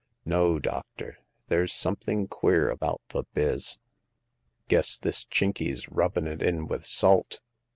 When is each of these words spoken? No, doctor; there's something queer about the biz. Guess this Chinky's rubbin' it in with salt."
No, 0.25 0.57
doctor; 0.57 1.19
there's 1.47 1.71
something 1.71 2.27
queer 2.27 2.71
about 2.71 3.01
the 3.09 3.25
biz. 3.35 3.77
Guess 4.67 4.97
this 4.97 5.25
Chinky's 5.25 5.89
rubbin' 5.89 6.25
it 6.25 6.41
in 6.41 6.65
with 6.65 6.87
salt." 6.87 7.39